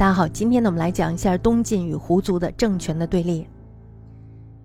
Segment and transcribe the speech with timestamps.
[0.00, 3.46] 大家好，今天呢，我们来讲一下东晋与胡族的政权的对立。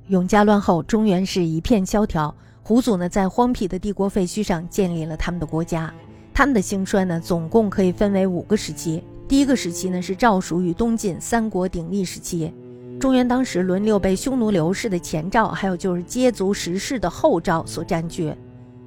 [0.08, 2.34] 永嘉乱后，中原是一片萧条，
[2.64, 5.94] 胡族呢在荒僻的帝国废墟上建立了他们的国家。
[6.34, 9.04] 他们的兴衰呢，总共可以分为五个时期。
[9.28, 12.54] 第一个时期呢是赵蜀与东晋三国鼎立时期，
[12.98, 18.34] 中原当时轮流被匈奴刘氏的前赵，还有就是羯族石氏的后赵所占据。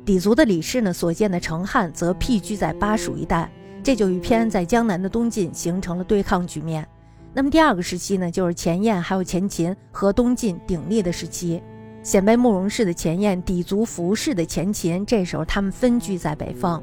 [0.07, 3.53] 氐族的李氏呢所建的成汉，则僻居在巴蜀一带。
[3.83, 6.87] 这就与偏安在江南的东晋形成了对抗局面。
[7.35, 11.63] 那么第二个时期呢，就是前燕还有前秦和东晋鼎立的时期。
[12.03, 16.83] 鲜卑慕容氏的前燕，氐族服氏的前秦，这时候他们分居在北方，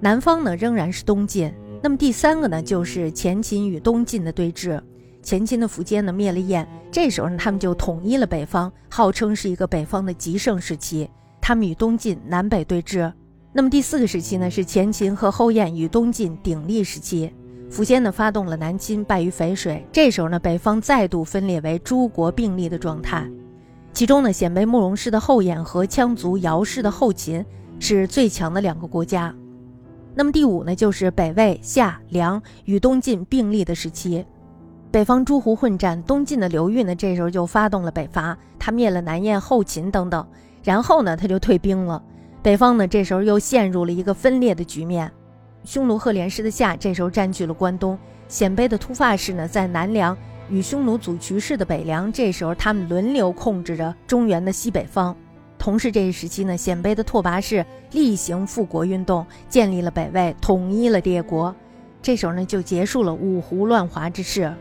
[0.00, 1.52] 南方呢仍然是东晋。
[1.82, 4.80] 那么第三个呢，就是前秦与东晋的对峙。
[5.22, 11.08] 前秦的苻坚呢灭了燕，这时候呢他们就统一了北方，号称是一个北方的极盛时期。
[11.40, 13.12] 他们与东晋南北对峙。
[13.56, 17.32] 那么第四个时期呢，是前秦和后燕与东晋鼎立时期。
[17.70, 19.86] 苻坚呢发动了南侵，败于淝水。
[19.92, 23.24] 这时候呢，北方再度分裂为诸国并立的状态。
[23.92, 27.46] 其中呢，鲜卑慕容氏的后燕和羌族姚氏的后秦
[27.78, 29.32] 是最强的两个国家。
[30.16, 34.26] 那么第五呢，就是北魏、夏、梁与东晋并立的时期。
[34.90, 40.26] 北方诸胡混战，东晋的刘裕呢，这时候就发动了北伐，他灭了南燕、后秦等等，
[40.64, 42.02] 然后呢，他就退兵了。
[42.44, 45.10] 北方呢，这时候又陷入了一个分裂的局面。
[45.64, 50.14] 匈奴赫连氏的夏这时候占据了关东，鲜卑的突发氏呢在南梁，
[50.50, 55.16] 与匈奴祖渠氏的北梁，这时候他们轮流控制着中原的西北方。
[55.58, 61.56] 同时，这一时期呢，鲜卑的拓跋氏例行复国运动，建立了北魏，统一了列国。
[62.02, 64.52] 这时候呢，就结束了五胡乱华之势。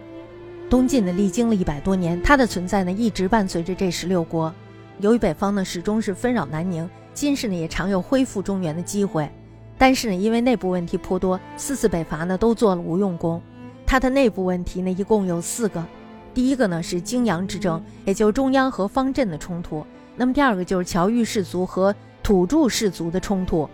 [0.70, 4.54] 东晋呢，历经了一百多年，它的存在呢，一直伴随着这十六国。
[5.00, 6.90] 由于北方呢，始终是纷扰难宁。
[7.14, 9.30] 金氏呢也常有恢复中原的机会，
[9.78, 13.42] 但是呢因为内部问题颇多，四次北伐呢都做了无用功。
[13.86, 15.86] 他的内部问题呢一共有四个，
[16.34, 19.86] 第一个呢是泾阳之争，也就是中央和方阵的冲突。
[20.16, 21.94] 那么第二个就是侨寓氏族和
[22.24, 23.70] 土著氏族的冲突。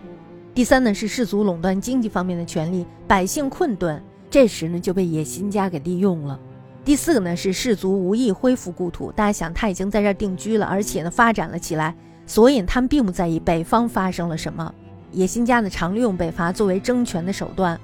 [0.54, 6.38] 第三呢是氏族垄断经济方面的权利，百姓困顿，这时呢就被野心家给利用了。
[6.84, 11.94] 第四个呢是氏族无意恢复故土，大家想他已经在这儿定居了，而且呢发展了起来。
[12.26, 14.72] 所以他们并不在意北方发生了什么，
[15.12, 17.78] 野心家呢常利用北伐作为争权的手段，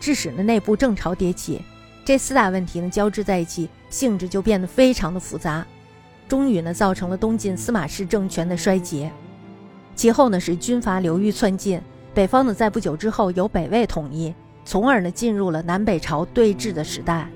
[0.00, 1.62] 致使呢内部政朝迭起。
[2.04, 5.64] 这四大问题呢交织在一起，性质就变得非常的复杂，
[6.26, 9.10] 终于呢造成了东晋司马氏政权的衰竭。
[9.94, 11.80] 其后呢是军阀流域窜进，
[12.12, 17.28] 北方呢在不久之后由北魏统一，从而呢进入了南北朝对峙的时代。